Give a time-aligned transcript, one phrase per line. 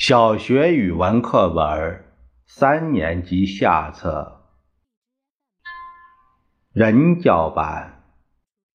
[0.00, 2.04] 小学语文课本
[2.46, 4.44] 三年级下册
[6.72, 8.04] 人教版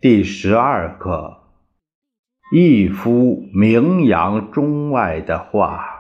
[0.02, 1.44] 第十二课：
[2.52, 5.93] 一幅名扬中外的画。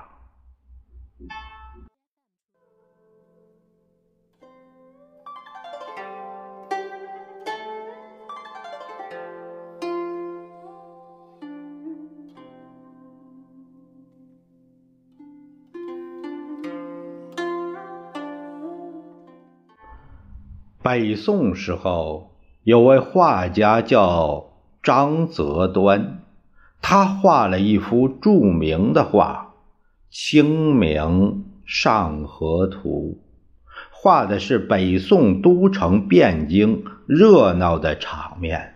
[20.83, 22.31] 北宋时候，
[22.63, 24.47] 有位画家叫
[24.83, 26.19] 张择端，
[26.81, 29.53] 他画了一幅著名的画
[30.13, 33.21] 《清明上河图》，
[33.91, 38.73] 画的是北宋都城汴京热闹的场面。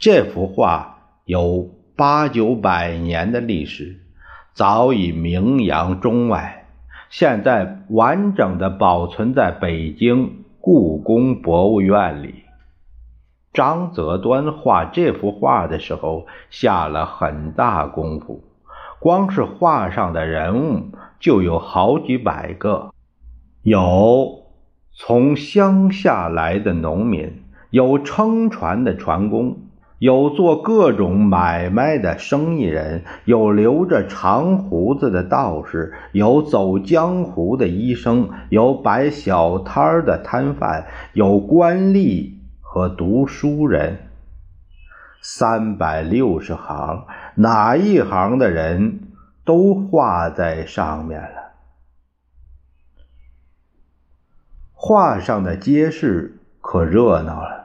[0.00, 4.00] 这幅画有八九百年的历史，
[4.54, 6.66] 早已名扬中外，
[7.10, 10.37] 现在完整的保存在北京。
[10.60, 12.42] 故宫博物院里，
[13.52, 18.42] 张择端画这幅画的时候下了很大功夫，
[18.98, 20.88] 光是画上的人物
[21.20, 22.92] 就有好几百个，
[23.62, 24.42] 有
[24.92, 29.56] 从乡下来的农民，有撑船的船工。
[29.98, 43.98] 有做各种买卖的生意人，有留着长胡子的道士，有走江湖的医生，有摆小摊的摊贩，有官吏和读书人。
[45.20, 49.00] 三百六十行，哪一行的人
[49.44, 51.54] 都画在上面了。
[54.74, 57.57] 画上的街市可热闹了。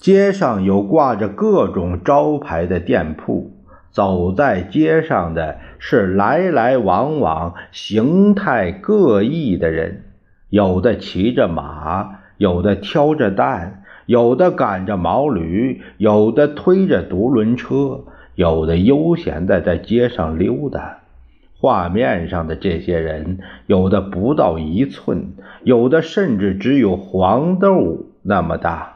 [0.00, 3.50] 街上有挂着各种招牌的店铺，
[3.90, 10.04] 走在街上的是来来往往、形态各异的人，
[10.48, 21.00] 有的骑着马，有的挑着担，有的赶着毛驴，有的推着独轮车，有的悠闲的在街上溜达。
[21.58, 28.89] 画面上的这些人，有的不到一寸，有的甚至只有黄豆那么大。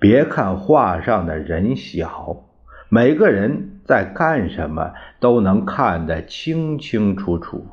[0.00, 2.44] 别看画上的人小，
[2.88, 7.66] 每个人在干什么都能看得清清楚楚。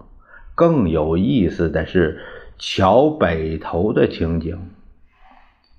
[0.53, 2.19] 更有意思的是，
[2.59, 4.57] 桥北头的情景：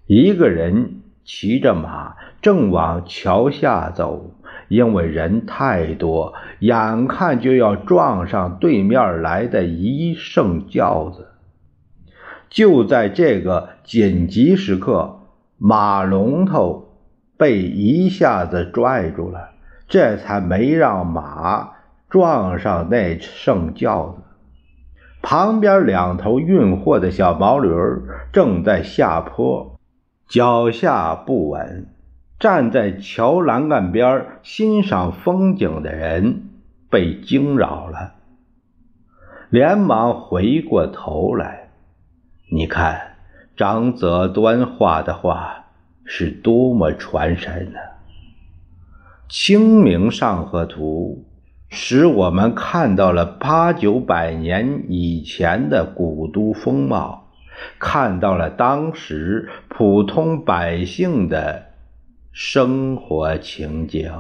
[0.06, 4.34] 一个人骑着马正往桥下走，
[4.68, 11.28] 因为人太多，眼看就要撞上对面来的一乘轿子。
[12.48, 15.17] 就在这个紧急时刻。
[15.58, 16.94] 马龙头
[17.36, 19.50] 被一下子拽住了，
[19.88, 21.70] 这才没让马
[22.08, 24.22] 撞上那圣轿子。
[25.20, 27.68] 旁边两头运货的小毛驴
[28.32, 29.78] 正在下坡，
[30.28, 31.88] 脚下不稳。
[32.38, 36.50] 站在桥栏杆边欣赏风景的人
[36.88, 38.12] 被惊扰了，
[39.50, 41.70] 连忙回过头来，
[42.52, 43.07] 你看。
[43.58, 45.64] 张择端画的画
[46.04, 47.78] 是多么传神呢！
[49.28, 51.26] 《清明上河图》
[51.76, 57.28] 使我们看到了八九百年以前的古都风貌，
[57.80, 61.66] 看到了当时普通百姓的
[62.30, 64.12] 生活情景。